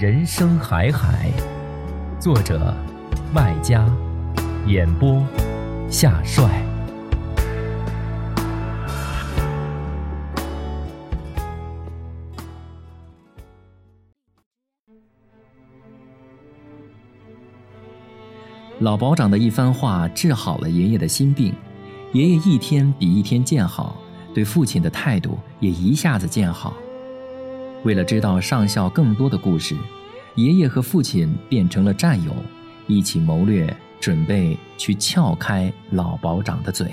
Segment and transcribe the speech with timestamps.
[0.00, 1.30] 人生海海，
[2.18, 2.74] 作者
[3.34, 3.86] 麦家，
[4.66, 5.22] 演播
[5.90, 6.64] 夏帅。
[18.78, 21.52] 老保长的一番话治好了爷爷的心病，
[22.14, 24.00] 爷爷一天比一天见好，
[24.32, 26.72] 对父亲的态度也一下子见好。
[27.82, 29.74] 为了知道上校更多的故事，
[30.40, 32.34] 爷爷和父亲变成了战友，
[32.86, 36.90] 一起谋略，准备去撬开老保长的嘴。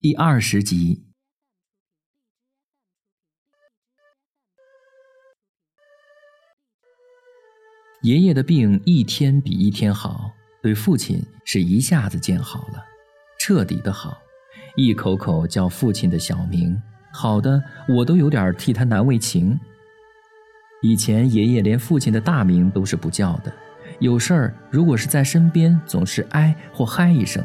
[0.00, 1.04] 第二十集，
[8.00, 10.30] 爷爷的病一天比一天好，
[10.62, 12.82] 对父亲是一下子见好了。
[13.38, 14.16] 彻底的好，
[14.82, 16.74] 一口口叫父亲的小名，
[17.12, 19.60] 好的我都有点替他难为情。
[20.80, 23.52] 以前爷爷连父亲的大名都是不叫的，
[23.98, 27.44] 有事儿如果是在身边，总是哎或嗨一声；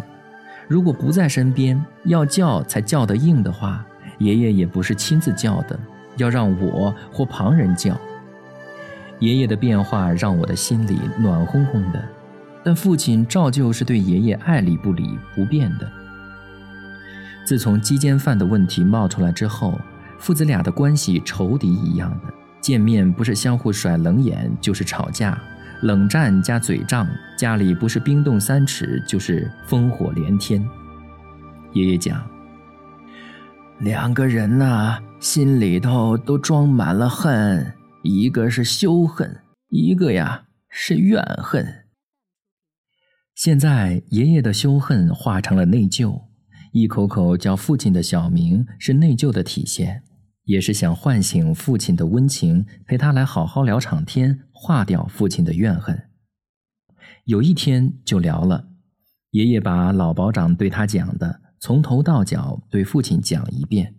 [0.69, 3.85] 如果不在身边，要叫才叫得应的话，
[4.19, 5.78] 爷爷也不是亲自叫的，
[6.16, 8.00] 要让我或旁人叫。
[9.19, 12.02] 爷爷的变化让我的心里暖烘烘的。
[12.63, 15.91] 但父亲照旧是对爷爷爱理不理不变的。
[17.45, 19.79] 自从鸡奸犯的问题冒出来之后，
[20.17, 25.39] 父子俩的关系仇敌一样的，见面不是相互甩冷眼，就是吵架，
[25.84, 27.07] 冷战加嘴仗，
[27.38, 30.67] 家里不是冰冻三尺，就是烽火连天。
[31.73, 32.28] 爷爷讲，
[33.79, 41.85] 两个人呐，心里头都装满了恨，一个是羞恨，一个呀是怨恨。
[43.35, 46.22] 现在爷爷的羞恨化成了内疚，
[46.75, 50.03] 一口口叫父亲的小名是内疚的体现，
[50.44, 56.09] 也是想唤醒父亲的温情，陪他来好好聊场天，化掉父亲的怨恨。
[57.24, 58.68] 有一天就聊了，
[59.31, 63.96] 爷爷把老保长对他讲的从头到脚对父亲讲一遍。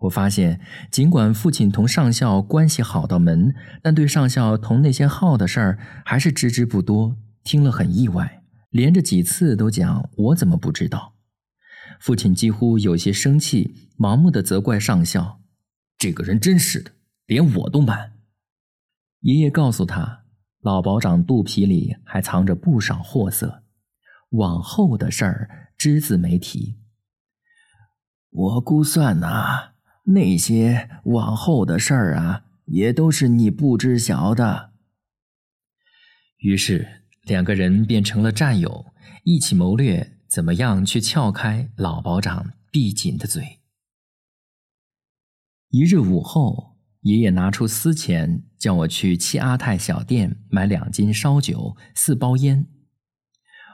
[0.00, 0.60] 我发现，
[0.90, 8.42] 尽管父亲同上校关系好到门，但对上校同那些号的事儿还是知之不多，听了很意外。
[8.70, 11.13] 连着几次都讲，我怎么不知道？
[12.04, 15.40] 父亲几乎有些生气，盲目的责怪上校
[15.96, 16.92] ：“这个人真是的，
[17.24, 18.12] 连我都瞒。”
[19.20, 20.26] 爷爷告诉他，
[20.60, 23.62] 老保长肚皮里还藏着不少货色，
[24.32, 26.76] 往后的事儿只字没提。
[28.28, 29.72] 我估算呐，
[30.04, 34.72] 那些往后的事儿啊，也都是你不知晓的。
[36.36, 37.00] 于是。
[37.22, 38.92] 两个人变成了战友，
[39.22, 43.60] 一起谋略怎么样去撬开老保长闭紧的嘴。
[45.68, 52.66] 一日午后，爷爷拿出私钱，叫我去七阿泰小店买两斤烧酒、四包烟。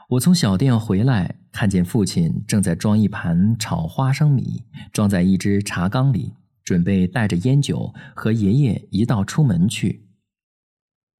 [0.09, 10.07] 我从小店回来，看见父亲正在装一盘炒花生米，装在一只茶缸里，准备带着烟酒和爷爷一道出门去。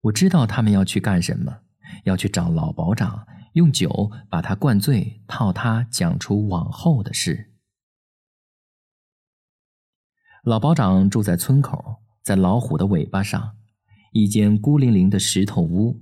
[0.02, 1.62] 我知道他们要去干什么。
[2.04, 7.52] 要去找老保长，用酒把他灌醉，套他讲出往后的事。
[10.44, 13.58] 老保长住在村口，在老虎的尾巴上，
[14.14, 16.02] 一间孤零零的石头屋，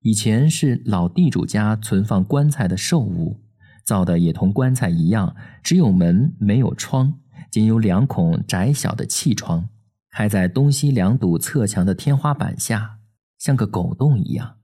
[0.00, 3.42] 以前是老地主家存放棺材的寿屋，
[3.84, 9.68] 造的也同棺材一样，只有门没有窗，仅有两孔窄小的气窗，
[10.10, 13.00] 开在东西两堵侧墙的天花板下，
[13.36, 14.55] 像个狗洞一样。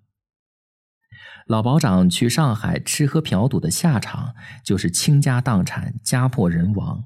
[1.47, 4.35] 老保长去上海吃喝嫖赌的下场，
[4.65, 7.05] 就是倾家荡产、家破人亡。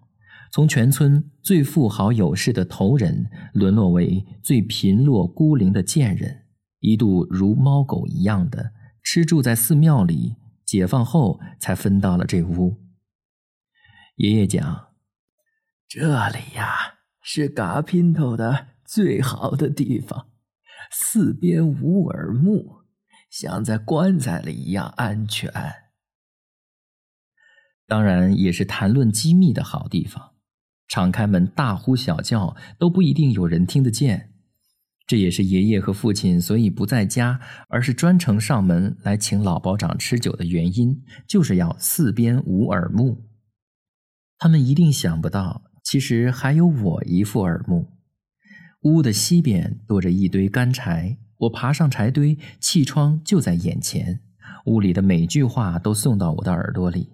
[0.53, 6.45] 从全村最富豪有势的头人，沦落为最贫落孤零的贱人，
[6.81, 8.73] 一度如猫狗一样的
[9.03, 10.37] 吃住在寺庙里。
[10.67, 12.77] 解放后才分到了这屋。
[14.17, 14.89] 爷爷讲，
[15.87, 20.27] 这里呀是嘎姘头的最好的地方，
[20.91, 22.79] 四边无耳目，
[23.31, 25.53] 像在棺材里一样安全。
[27.87, 30.35] 当然，也是谈论机密的好地方。
[30.89, 34.33] 敞开门，大呼小叫都不一定有人听得见。
[35.07, 43.29] 这也是爷爷和父亲所以不在家，而是专程上门来请老保长吃酒的原因，就是要四边无耳目。
[44.39, 47.93] 他们一定想不到，其实还有我一副耳目。
[48.83, 54.21] 屋的西边躲着一堆干柴，我爬上柴堆，气窗就在眼前，
[54.67, 57.13] 屋里的每句话都送到我的耳朵里。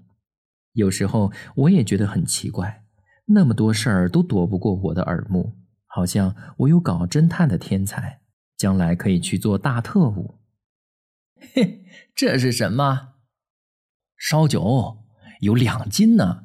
[0.75, 2.85] 有时候我也觉得很奇怪。
[3.27, 5.55] 那么多事儿都躲不过我的耳目，
[5.87, 8.21] 好像我有搞侦探的天才，
[8.57, 10.39] 将来可以去做大特务。
[11.55, 11.85] 嘿，
[12.15, 13.15] 这是什么？
[14.17, 14.99] 烧酒，
[15.41, 16.45] 有两斤呢。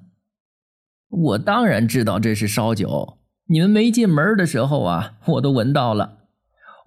[1.09, 6.16] 我当然知道这是烧酒，你们没进门的时候啊，我都闻到了。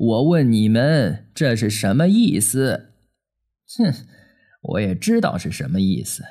[0.02, 2.94] 我问你们，这是什么意思？
[3.76, 3.92] 哼，
[4.62, 6.24] 我也知道是什么意思，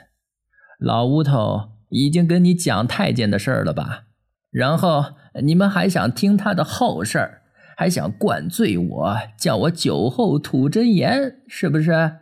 [0.80, 1.78] 老乌头。
[1.92, 4.04] 已经跟你讲太监的事儿了吧？
[4.52, 7.42] 然后你们还想听他的后事儿，
[7.76, 12.20] 还想灌醉我，叫我酒后吐真言，是不是？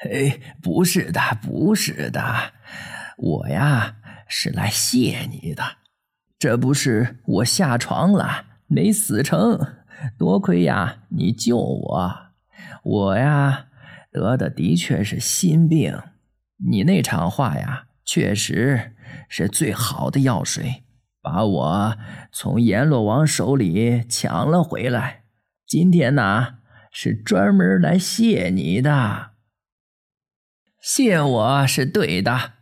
[0.00, 2.22] 嘿，不是的，不是的，
[3.18, 3.96] 我呀
[4.28, 5.62] 是来谢你的。
[6.38, 9.58] 这不是我下床了，没死成，
[10.18, 12.16] 多亏呀你救我。
[12.82, 13.66] 我呀
[14.10, 15.98] 得的的确是心病，
[16.68, 17.86] 你那场话呀。
[18.06, 18.92] 确实
[19.30, 20.84] 是最好的药水，
[21.22, 21.96] 把我
[22.30, 25.24] 从阎罗王手里抢了回来。
[25.66, 26.58] 今天呢，
[26.92, 29.30] 是专门来谢你的。
[30.82, 32.52] 谢我是对的，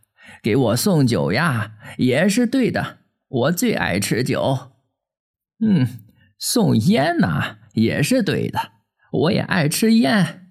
[0.40, 2.98] 给我送酒呀也是对的。
[3.26, 4.70] 我最爱吃酒。
[5.58, 5.88] 嗯，
[6.44, 8.58] 送烟呐也是对的，
[9.12, 10.50] 我也爱吃烟。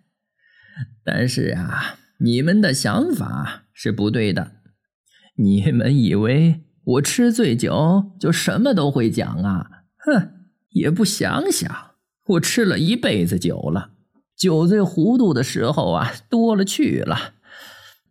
[1.03, 4.53] 但是啊，你们的想法是不对的。
[5.35, 9.67] 你们以为我吃醉酒就什么都会讲啊？
[9.97, 10.31] 哼，
[10.69, 11.91] 也不想想，
[12.25, 13.89] 我吃了一辈子酒了，
[14.37, 17.33] 酒醉糊涂的时候啊多了去了。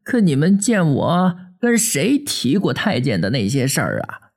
[0.04, 4.32] 可你们见我跟谁提过太监的那些事儿啊？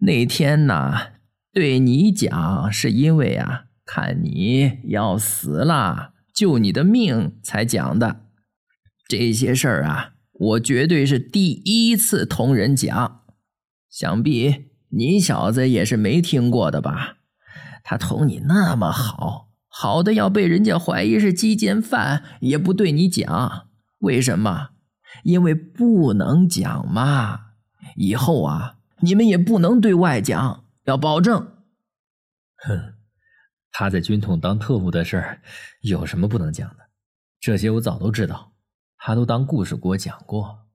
[0.00, 1.12] 那天呐，
[1.52, 8.26] 对你讲，是因为啊，看你要死了，救你的命才讲的。
[9.08, 10.12] 这些事儿啊。
[10.32, 13.20] 我绝对是第一次同人讲，
[13.90, 17.16] 想必你小子也是没听过的吧？
[17.84, 23.66] 他同你那么好，好的要被人家怀疑是鸡奸犯，也不对你讲，
[23.98, 24.68] 为什么？
[25.24, 27.40] 因为不能讲嘛。
[27.96, 31.40] 以后啊，你们也不能对外讲，要保证。
[32.56, 32.94] 哼，
[33.70, 35.40] 他在军统当特务的事儿，
[35.82, 36.90] 有什么不能讲的？
[37.38, 38.52] 这些我早都知道。
[39.02, 40.66] 他都当故事给我讲过，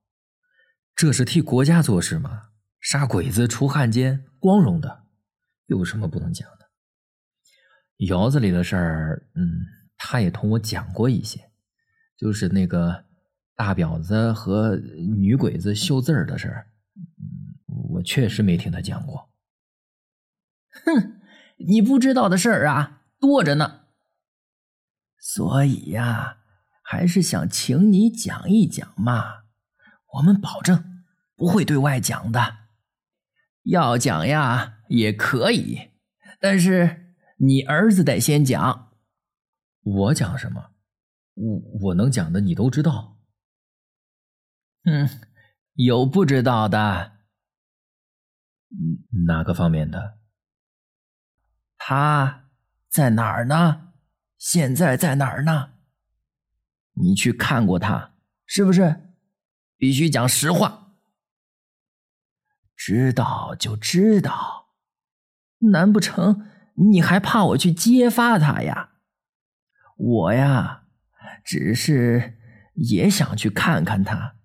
[0.95, 5.03] 这是替国家做事嘛，杀鬼子、除汉奸，光荣的，
[5.67, 6.65] 有什么不能讲的？
[8.07, 9.63] 窑子里的事儿，嗯，
[9.95, 11.51] 他也同我讲过一些，
[12.17, 13.05] 就是那个
[13.55, 16.67] 大婊子和女鬼子绣字儿的事儿，
[17.91, 19.29] 我确实没听他讲过。
[20.83, 21.21] 哼，
[21.57, 23.85] 你不知道的事儿啊，多着呢。
[25.19, 26.39] 所以呀。
[26.87, 29.45] 还是想请你讲一讲嘛，
[30.13, 31.03] 我们保证
[31.35, 32.57] 不会对外讲的。
[33.63, 35.93] 要讲呀也可以，
[36.39, 38.91] 但是你儿子得先讲。
[39.81, 40.75] 我讲什么？
[41.33, 43.17] 我我能讲的你都知道。
[44.83, 45.09] 嗯，
[45.73, 47.13] 有不知道的。
[49.25, 50.19] 哪个方面的？
[51.87, 52.45] 他
[52.89, 53.89] 在哪儿呢？
[54.39, 55.73] 现在在哪儿呢？
[56.93, 58.15] 你去看过他，
[58.47, 59.13] 是不是？
[59.77, 60.95] 必须讲实话。
[62.75, 64.69] 知道就知道，
[65.59, 68.89] 难不成你还怕我去揭发他呀？
[69.95, 70.85] 我呀，
[71.43, 72.39] 只是
[72.73, 74.37] 也想去看看他，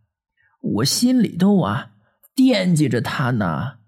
[0.60, 1.92] 我心里头啊
[2.34, 3.78] 惦记着他呢。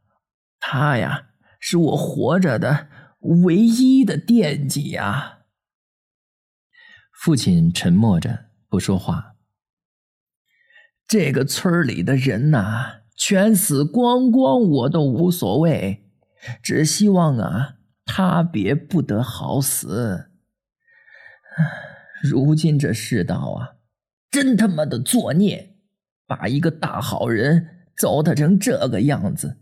[0.59, 1.27] 他呀，
[1.61, 2.89] 是我活着的
[3.23, 5.41] 唯一的惦记呀。
[7.13, 8.53] 父亲沉默着。
[8.73, 9.37] 不说话。
[11.07, 16.11] 这个村里的人呐，全死光光我都无所谓，
[16.63, 17.75] 只希望啊，
[18.07, 20.31] 他别不得好死。
[22.23, 23.77] 如今这世道啊，
[24.31, 25.77] 真他妈的作孽，
[26.27, 29.59] 把一个大好人糟蹋成这个样子，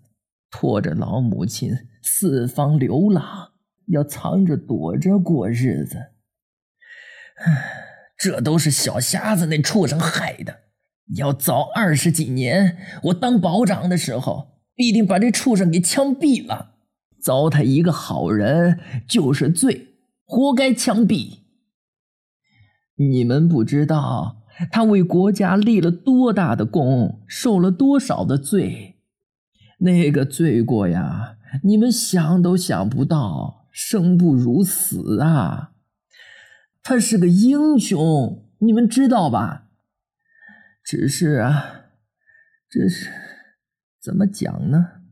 [0.52, 3.52] 拖着老母亲四方流浪，
[3.88, 5.96] 要藏着躲着过日子。
[7.44, 7.86] 唉
[8.18, 10.58] 这都是小瞎子那畜生害的。
[11.16, 16.74] 要早二十几年，我当保长的时候，必定把这畜生给枪毙了。
[17.22, 18.78] 糟蹋一个好人
[19.08, 19.88] 就是罪，
[20.24, 21.38] 活该枪毙。
[22.96, 28.96] 你们不知道他为国家立了多大的功，受了多少的罪，
[29.78, 35.72] 那个罪过呀，你们想都想不到，生不如死啊！
[36.82, 39.68] 他是个英雄，你们知道吧？
[40.84, 41.86] 只是啊，
[42.68, 43.10] 这是
[44.00, 45.02] 怎么讲呢？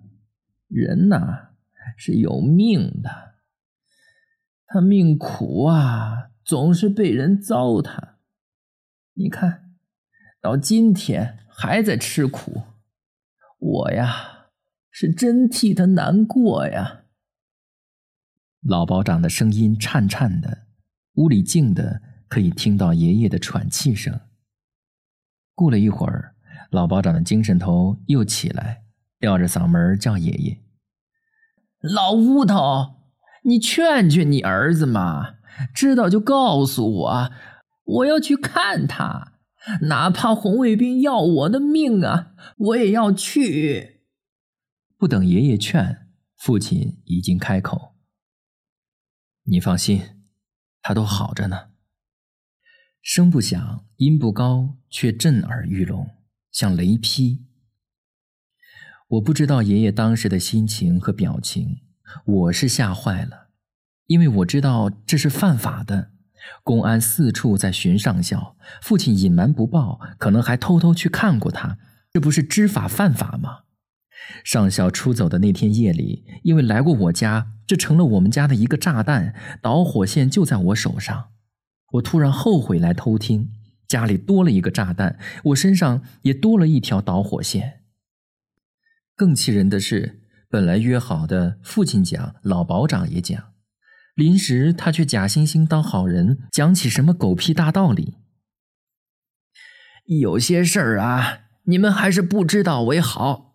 [0.68, 1.50] 人呐
[1.96, 3.34] 是有命的，
[4.66, 8.14] 他命苦啊，总是被人糟蹋。
[9.14, 9.74] 你看
[10.40, 12.62] 到今天还在吃苦，
[13.58, 14.37] 我呀
[14.90, 17.02] 是真替他难过呀。
[18.62, 20.66] 老保长的声音颤颤的，
[21.14, 24.20] 屋里静的可以听到爷爷的喘气声。
[25.54, 26.34] 过了一会儿，
[26.70, 28.82] 老保长的精神头又起来，
[29.18, 30.60] 吊着嗓门叫爷爷
[31.80, 32.96] ：“老乌头，
[33.44, 35.36] 你劝劝你儿子嘛，
[35.72, 37.30] 知道就告诉我，
[37.84, 39.34] 我要去看他，
[39.82, 43.94] 哪怕红卫兵要我的命啊，我也要去。”
[44.98, 47.94] 不等爷爷劝，父亲已经开口
[49.46, 50.02] ：“你放心，
[50.82, 51.68] 他都好着呢。”
[53.00, 56.16] 声不响，音不高，却震耳欲聋，
[56.50, 57.46] 像雷劈。
[59.06, 61.76] 我不知道爷爷当时的心情和表情，
[62.24, 63.50] 我是吓坏了，
[64.06, 66.10] 因为我知道这是犯法的。
[66.64, 71.78] 公安四处在寻上校，父亲隐瞒不报，可能还偷偷去看过他，
[72.12, 73.60] 这不是知法犯法吗？
[74.44, 81.30] 上校出走的那天夜里，因为来过我家，这成了我们家的一个炸弹，导火线就在我手上。
[81.92, 83.50] 我突然后悔来偷听，
[83.86, 87.80] 家里多了一个炸弹，我身上也多了一条导火线。
[89.16, 90.20] 更气人的是，
[90.50, 93.52] 本来约好的父亲讲，老保长也讲，
[94.14, 98.14] 临时他却假惺惺当好人，讲起什么狗屁大道理。
[100.04, 103.47] 有些事儿啊，你们还是不知道为好，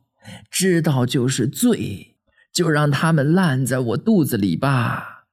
[0.50, 2.18] 知道就是罪，
[2.53, 5.25] 就让他们烂在我肚子里吧。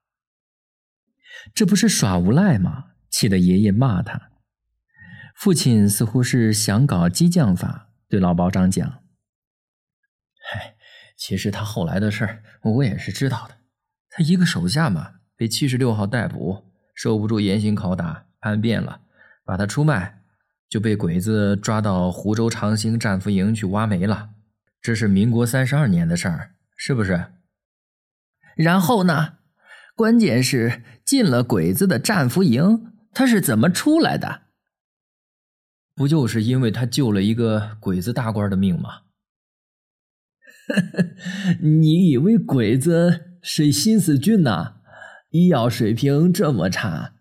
[1.55, 2.87] 这不是耍无赖吗？
[3.11, 4.31] 气得爷爷骂他，
[5.35, 9.03] 父亲似乎是想搞激将法，对老保长讲
[10.51, 10.77] ：“嗨，
[11.17, 13.57] 其实他后来的事儿我也是知道的。
[14.11, 19.01] 他一个手下嘛，被七十六号逮捕，受不住严刑拷打，叛变了，
[19.45, 20.23] 把他出卖，
[20.69, 24.31] 就被鬼子抓到湖州长兴战俘营去挖煤了。
[24.81, 27.33] 这是民国三十二年的事儿，是不是？
[28.57, 29.39] 然后呢？
[29.95, 34.43] 关键是进了鬼子的战俘营。”他是怎么出来的？
[35.97, 39.01] 不就是因为他救了一个鬼子大官的命吗？
[41.61, 44.77] 你以为鬼子是新四军呐？
[45.31, 47.15] 医药水平这么差？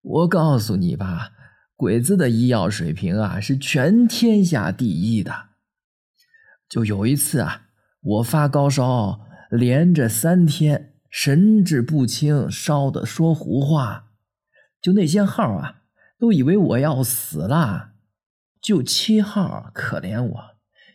[0.00, 1.32] 我告诉你吧，
[1.76, 5.47] 鬼子的医药水平啊是全天下第一的。
[6.68, 7.68] 就有一次啊，
[8.00, 9.20] 我发高烧，
[9.50, 14.10] 连着三天神志不清，烧的说胡话。
[14.80, 15.82] 就那些号啊，
[16.18, 17.92] 都以为我要死了。
[18.60, 20.40] 就七号可怜我，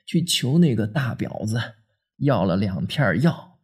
[0.05, 1.59] 去求那个大婊子
[2.17, 3.57] 要了两片药，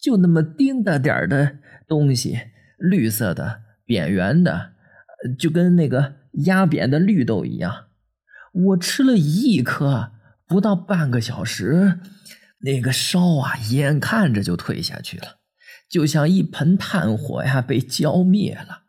[0.00, 2.38] 就那么丁大点儿的东西，
[2.78, 4.72] 绿色的、扁圆的，
[5.38, 7.86] 就跟那个压扁的绿豆一样。
[8.52, 10.12] 我吃了一颗，
[10.48, 12.00] 不到半个小时，
[12.60, 15.36] 那个烧啊，眼看着就退下去了，
[15.88, 18.84] 就像一盆炭火呀，被浇灭了。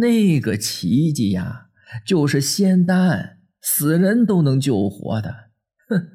[0.00, 1.66] 那个奇迹呀，
[2.06, 5.50] 就是仙丹，死人都能救活的。
[5.88, 6.08] 哼，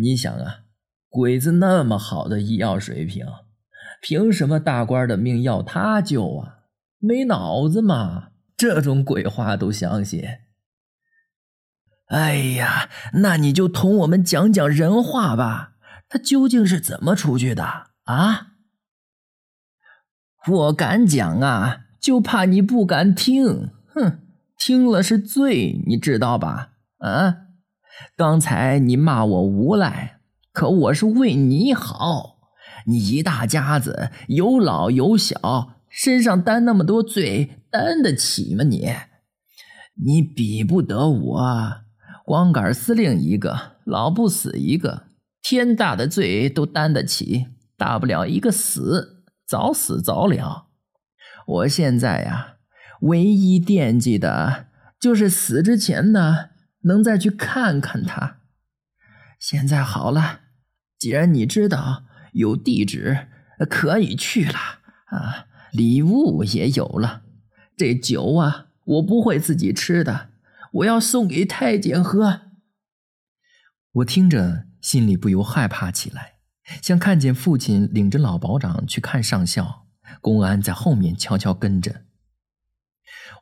[0.00, 0.60] 你想啊，
[1.08, 3.26] 鬼子那么好的医药水平，
[4.02, 6.54] 凭什么大官的命要他救啊？
[6.98, 8.30] 没脑子吗？
[8.56, 10.24] 这种鬼话都相信？
[12.08, 15.72] 哎呀，那你就同我们讲讲人话吧。
[16.08, 17.64] 他究竟是怎么出去的
[18.04, 18.46] 啊？
[20.46, 21.80] 我敢讲啊！
[22.00, 24.20] 就怕你不敢听，哼，
[24.56, 26.70] 听了是罪，你知道吧？
[26.98, 27.36] 啊，
[28.16, 30.20] 刚才你骂我无赖，
[30.52, 32.38] 可我是为你好。
[32.86, 38.64] 你一大家子有老有小，身上担那么多罪，担得起吗？
[38.64, 38.88] 你，
[40.02, 41.87] 你比不得我。
[42.28, 45.04] 光杆司令一个，老不死一个，
[45.40, 50.66] 天大的罪都担得起，大不了一个死，早死早了。
[51.46, 52.56] 我现在呀，
[53.00, 54.66] 唯一惦记的
[55.00, 56.50] 就是死之前呢，
[56.82, 58.40] 能再去看看他。
[59.40, 60.40] 现在好了，
[60.98, 62.02] 既然你知道
[62.34, 63.28] 有地址，
[63.70, 64.52] 可以去了
[65.06, 67.22] 啊，礼物也有了，
[67.74, 70.27] 这酒啊，我不会自己吃的，
[70.72, 72.42] 我要送给太监喝。
[73.92, 76.34] 我听着，心里不由害怕起来，
[76.82, 79.86] 像看见父亲领着老保长去看上校。
[80.20, 82.02] 公安在后面悄悄跟着。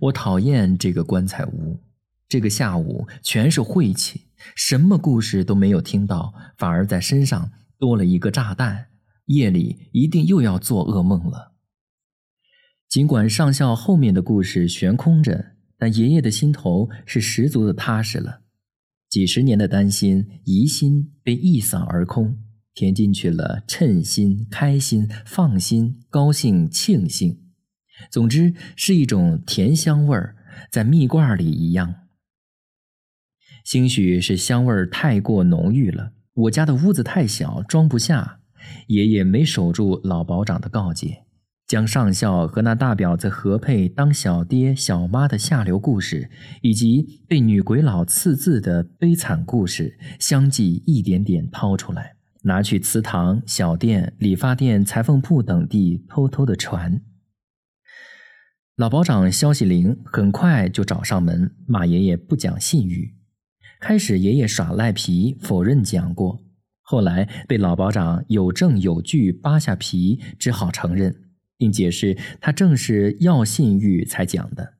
[0.00, 1.83] 我讨厌这个棺材屋。
[2.28, 8.88] 这个下午全是晦气，什么故事都没有听到，反而在身上多了一个炸弹。
[9.26, 11.54] 夜里一定又要做噩梦了。
[12.88, 18.42] 尽管上校后面的故事悬空着，但爷爷的心头是十足的踏实了。
[19.09, 22.38] 几十年的担心、疑心被一扫而空。
[22.75, 27.38] 填进去了，称心、开心、放心、高兴、庆幸，
[28.11, 30.37] 总之是一种甜香味儿，
[30.71, 31.95] 在蜜罐里一样。
[33.64, 38.40] 兴许是香味儿太过浓郁了，我家的屋子太小，装不下。
[38.88, 41.25] 爷爷没守住老保长的告诫，
[41.66, 46.30] 将上校和那大婊子何佩当小爹小妈的下流故事，
[46.62, 52.14] 以及被女鬼佬刺字的悲惨故事，相继一点点掏出来。
[52.42, 57.02] 拿去祠堂、小店、理发店、裁缝铺等地偷偷的传。
[58.76, 63.16] 老保长消息灵，很快就找上门，骂爷爷不讲信誉。
[63.80, 66.44] 开始爷爷耍赖皮，否认讲过，
[66.82, 71.12] 后来被老保长有证有据扒下皮，只好承认，
[71.57, 74.75] 并解释他正是要信誉才讲的。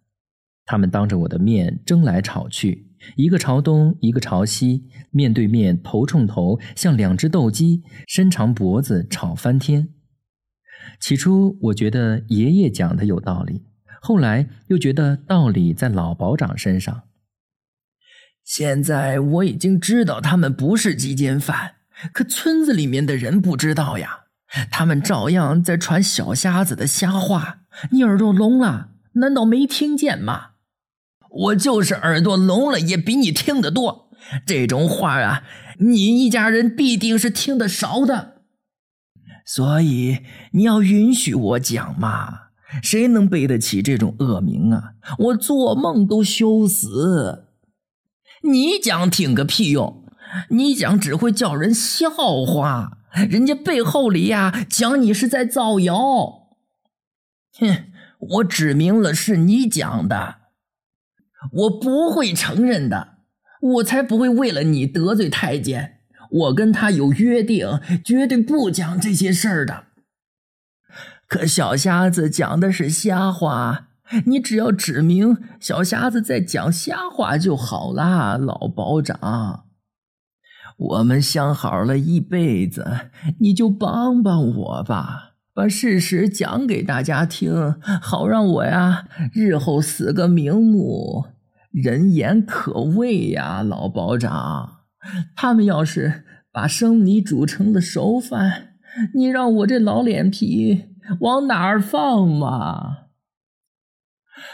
[0.65, 2.87] 他们当着我的面争来吵去。
[3.15, 9.91] 一个朝东，一个朝西，面对面，头冲头，像两只斗鸡，伸长脖子吵翻天。
[10.99, 13.67] 起初我觉得爷爷讲的有道理，
[14.01, 17.03] 后来又觉得道理在老保长身上。
[18.43, 21.77] 现在我已经知道他们不是鸡奸犯，
[22.13, 24.26] 可村子里面的人不知道呀，
[24.71, 27.59] 他们照样在传小瞎子的瞎话。
[27.91, 28.89] 你耳朵聋了？
[29.15, 30.51] 难道没听见吗？
[31.31, 34.11] 我就是耳朵聋了，也比你听得多。
[34.47, 35.43] 这种话啊，
[35.79, 38.43] 你一家人必定是听得少的。
[39.45, 40.21] 所以
[40.53, 42.47] 你要允许我讲嘛。
[42.83, 44.95] 谁能背得起这种恶名啊？
[45.19, 47.45] 我做梦都羞死。
[48.43, 50.05] 你讲听个屁用！
[50.51, 52.11] 你讲只会叫人笑
[52.45, 56.49] 话，人家背后里呀讲你是在造谣。
[57.59, 57.87] 哼，
[58.19, 60.37] 我指明了是你讲的。
[61.53, 63.19] 我不会承认的，
[63.61, 66.01] 我才不会为了你得罪太监。
[66.29, 69.85] 我跟他有约定，绝对不讲这些事儿的。
[71.29, 73.89] 可小瞎子讲的是瞎话，
[74.27, 79.66] 你只要指明小瞎子在讲瞎话就好啦，老保长。
[80.77, 83.11] 我们相好了一辈子，
[83.41, 91.25] 你就帮帮我吧，把事实讲给大家听，好让我呀日后死个瞑目。
[91.71, 94.81] 人言可畏呀，老保长。
[95.35, 98.75] 他们要是把生米煮成了熟饭，
[99.15, 100.87] 你让我这老脸皮
[101.21, 102.97] 往哪儿放嘛？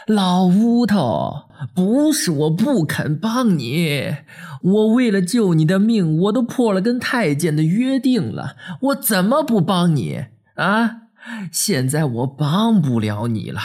[0.07, 4.15] 老乌头，不是我不肯帮你，
[4.61, 11.03] 我为了救你的命，我都破了跟太监的约定了，我怎么不帮你啊？
[11.51, 13.61] 现在我帮不了你了，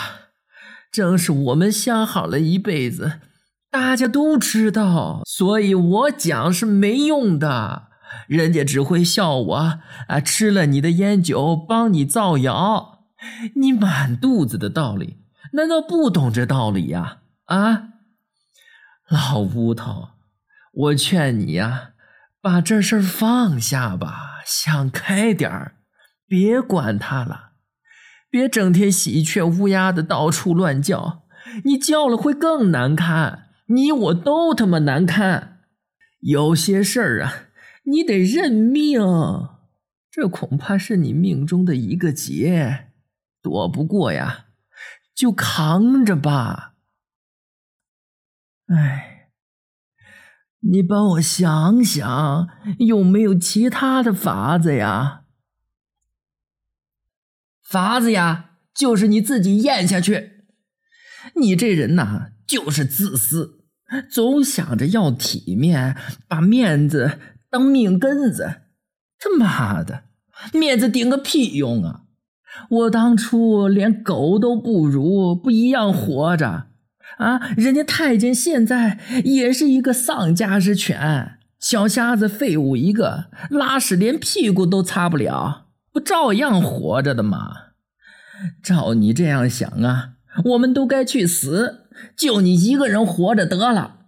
[0.92, 3.20] 正是我们相好了一辈子。
[3.70, 7.88] 大家都知道，所以我讲是没用的，
[8.26, 9.56] 人家只会笑我
[10.06, 10.20] 啊！
[10.24, 13.00] 吃了你的烟酒，帮你造谣，
[13.56, 15.16] 你满肚子的道理，
[15.52, 17.18] 难道不懂这道理呀？
[17.48, 17.88] 啊
[19.08, 20.10] 老乌头，
[20.72, 21.92] 我劝你呀，
[22.42, 25.76] 把这事儿放下吧，想开点儿，
[26.26, 27.52] 别管他了，
[28.28, 31.22] 别整天喜鹊乌鸦的到处乱叫，
[31.64, 33.46] 你叫了会更难看。
[33.68, 35.60] 你我都他妈难看，
[36.20, 37.32] 有些事儿啊，
[37.84, 39.00] 你得认命，
[40.10, 42.88] 这恐怕是你命中的一个劫，
[43.40, 44.46] 躲不过呀，
[45.14, 46.67] 就扛着吧。
[48.68, 49.30] 哎，
[50.60, 55.22] 你帮我想想，有没有其他的法子呀？
[57.62, 60.44] 法子呀，就是你自己咽下去。
[61.36, 63.64] 你这人呐，就是自私，
[64.10, 67.18] 总想着要体面，把面子
[67.50, 68.62] 当命根子。
[69.18, 70.04] 他妈的，
[70.52, 72.02] 面子顶个屁用啊！
[72.70, 76.68] 我当初连狗都不如，不一样活着
[77.18, 77.38] 啊！
[77.56, 87.52] 人家太监现在也是一个丧家之犬，小瞎子废物一个，拉屎连屁股都擦不了，不照样活着的吗？
[88.62, 94.06] 照你这样想啊，我们都该去死，就你一个人活着得了。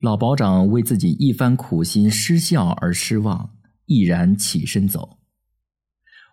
[0.00, 3.50] 老保长为自己一番苦心失效而失望，
[3.86, 5.18] 毅然起身走。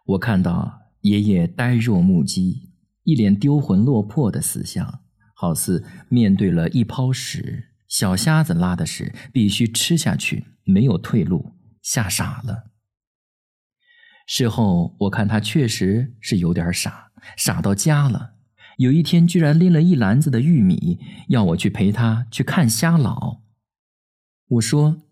[0.06, 0.82] 我看到。
[1.06, 2.72] 爷爷呆若木鸡，
[3.04, 5.02] 一脸丢魂落魄的死相，
[5.36, 12.72] 好似面对了一泡屎，小瞎子拉的屎必须吃下去，没有退路，吓傻了。
[14.26, 18.36] 事后我看他确实是有点傻，傻到家了。
[18.78, 23.42] 有一天居然拎了一篮子的玉米，要我去陪他去看瞎老。
[24.48, 25.04] 我说：“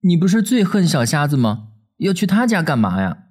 [0.00, 1.72] 你不是最恨小瞎子吗？
[1.98, 3.24] 要去他家干嘛呀？”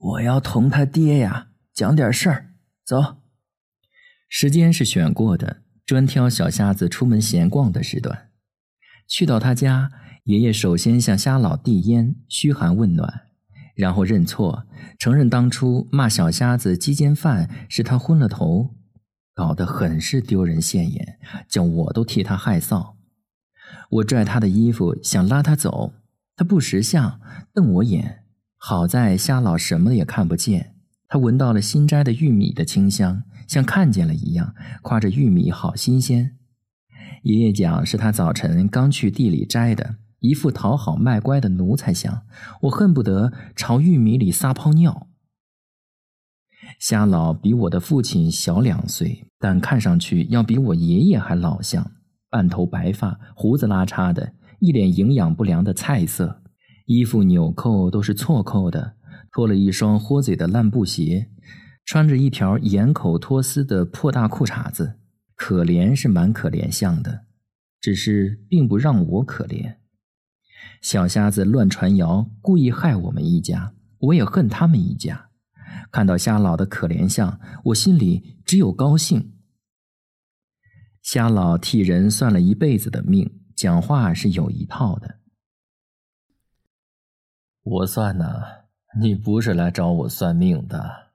[0.00, 3.22] 我要同他爹呀讲点事儿，走。
[4.28, 8.28] 时间是选过的，专挑小瞎子出门闲逛的时段。
[9.08, 9.90] 去到他家，
[10.24, 13.22] 爷爷首先向瞎老递烟，嘘寒问暖，
[13.74, 14.66] 然后认错，
[14.98, 18.74] 承认当初骂小瞎子鸡奸犯是他昏了头，
[19.34, 22.96] 搞得很是丢人现眼，叫我都替他害臊。
[23.90, 25.94] 我拽他的衣服想拉他走，
[26.36, 27.18] 他不识相，
[27.54, 28.24] 瞪我眼。
[28.58, 30.74] 好在瞎老什么也看不见，
[31.08, 36.36] 他闻到了新摘的玉米的清香，像看见了一样，夸着玉米好新鲜。
[37.22, 42.22] 爷爷讲是他早晨刚去地里摘的，一副讨好卖乖的奴才相，
[42.62, 45.06] 我恨不得朝玉米里撒泡尿。
[46.78, 51.92] 瞎老比我的父亲小两岁，但看上去要比我爷爷还老相，
[52.28, 56.42] 半头白发，胡子拉碴的，一脸营养不良的菜色。
[56.84, 58.94] 衣服纽扣都是错扣的，
[59.38, 61.30] 脱了一双豁嘴的烂布鞋，
[61.84, 64.98] 穿着一条掩口脱丝的破大裤衩子，
[65.36, 67.26] 可怜是蛮可怜相的，
[67.80, 69.76] 只是并不让我可怜。
[70.82, 75.30] 小瞎子乱传谣，故意害我们一家，我也恨他们一家。
[75.92, 79.34] 看到瞎老的可怜相，我心里只有高兴。
[81.00, 85.20] 瞎老替人算了一辈子的命，讲话是有一套的。
[87.62, 88.57] 我算呢，
[89.00, 91.12] 你不是来找我算命的。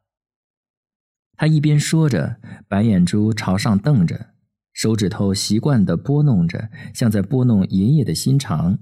[1.35, 4.29] 他一边说着，白眼珠朝上瞪着，
[4.71, 8.79] 手指头习惯的拨弄着，像在拨弄爷爷的心肠。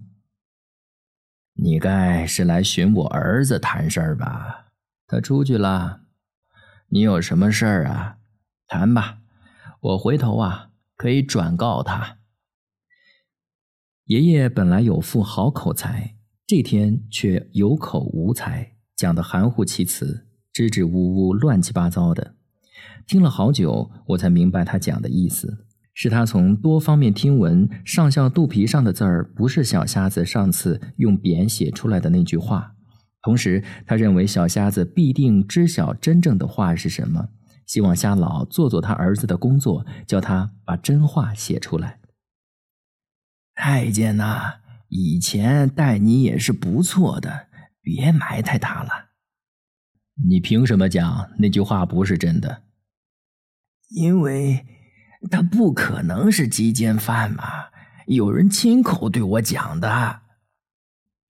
[1.54, 4.72] 你该是来寻我儿子谈事儿吧？
[5.08, 6.02] 他出去了。
[6.90, 8.18] 你有什么事儿啊？
[8.68, 9.22] 谈吧，
[9.80, 12.20] 我回头啊可以转告他。
[14.06, 16.16] 爷爷本来有副好口才。
[16.48, 18.71] 这天却有口无才，
[19.02, 22.36] 讲的含糊其辞，支支吾吾，乱七八糟的。
[23.08, 32.76] 听了好久，我才明白他讲的意思，是他从多方面听闻上校肚皮上的字儿不是小瞎子上次用扁写出来的那句话。
[33.24, 37.30] 同时，他认为小瞎子必定知晓真正的话是什么，
[37.66, 41.98] 希望瞎老做做他儿子的工作，叫他把真话写出来。
[43.56, 44.58] 太监呐！
[44.94, 47.48] 以前待你也是不错的，
[47.82, 49.12] 别埋汰他了。
[50.28, 52.64] 你凭什么讲那句话不是真的？
[53.90, 54.66] 因为
[55.30, 57.72] 他不可能是鸡奸犯嘛，
[58.08, 60.22] 有人亲口对我讲的。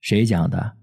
[0.00, 0.76] 谁讲的？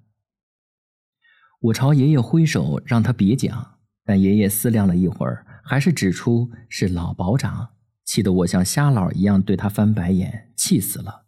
[1.62, 3.79] 我朝爷爷挥手，让他别讲。
[4.05, 11.27] 但爷爷思量了一会儿，还是指出是老保长，气得我像瞎老一样对他翻白眼，气死了。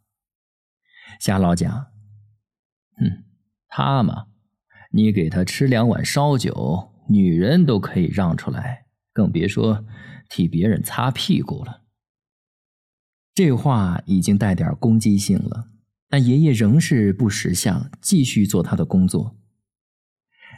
[1.20, 1.92] 瞎老讲，
[2.98, 3.24] 哼，
[3.72, 4.26] 他嘛，
[4.92, 9.86] 你给他吃两碗烧酒，女人都可以让出来，更别说
[10.30, 11.82] 替别人擦屁股了。
[13.34, 15.70] 这话已经带点攻击性了，
[16.10, 19.38] 但爷爷仍是不识相，继续做他的工作。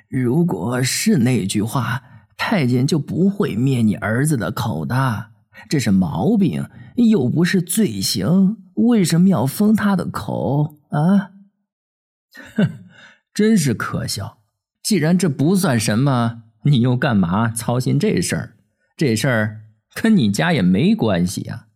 [0.09, 2.03] 如果是那句话，
[2.35, 5.31] 太监就不会灭你儿子的口的，
[5.69, 8.57] 这是毛病，又不是罪行。
[8.73, 11.31] 为什么要封他的口啊？
[12.55, 12.79] 哼，
[13.33, 14.43] 真是可笑！
[14.83, 18.57] 既然这不算什么，你又干嘛操心这事儿？
[18.95, 19.61] 这事儿
[19.95, 21.67] 跟你家也没关系呀，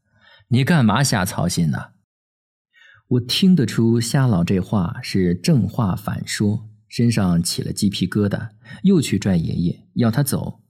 [0.50, 1.92] 你干嘛瞎操心呢？
[3.08, 8.50] 我听得出瞎老这话是正话反说，身上起了鸡皮疙瘩，
[8.84, 10.62] 又去拽爷爷要他走。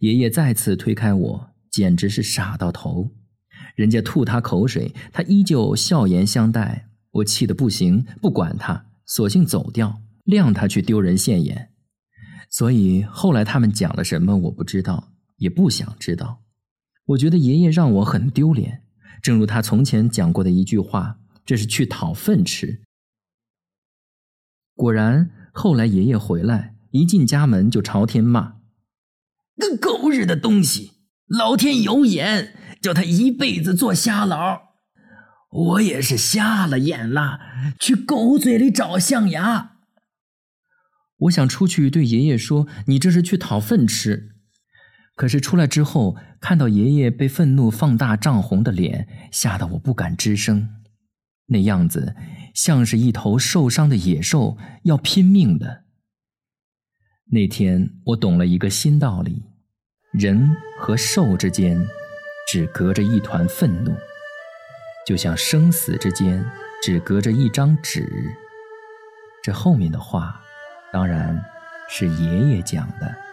[0.00, 3.10] 爷爷再次推开我，简直是傻到头。
[3.74, 6.88] 人家吐他口水，他依旧笑颜相待。
[7.10, 11.72] 我气得不行，不管他，索性走掉，谅他去丢人现眼。
[12.50, 16.44] 所以后来他们讲了什么，我不知道，也不想知道。
[17.06, 18.84] 我觉得爷爷让我很丢脸，
[19.22, 22.82] 正如他从前讲过的一句话：“这是去讨粪吃。”
[24.76, 28.58] 果然，后来爷爷回来，一进家门就朝天骂
[29.56, 30.92] ：“个狗日的东西！
[31.26, 34.68] 老天有眼，叫他一辈子做瞎佬。
[35.50, 37.40] 我也是瞎了眼了，
[37.80, 39.72] 去狗嘴里找象牙。”
[41.18, 44.36] 我想出去对爷爷说：“你这是去讨粪吃。”
[45.16, 50.68] 可是出来之后，看到爷爷被愤怒放大涨红的脸，吓得我不敢吱声。
[51.46, 52.14] 那样子
[52.54, 55.82] 像是一头受伤的野兽要拼命的。
[57.32, 59.42] 那天我懂了一个新道理：
[60.12, 61.84] 人和兽之间
[62.48, 63.92] 只隔着一团愤怒，
[65.04, 66.44] 就像生死之间
[66.80, 68.36] 只隔着一张纸。
[69.42, 70.44] 这后面的话。
[70.90, 71.44] 当然
[71.88, 73.27] 是爷爷讲的。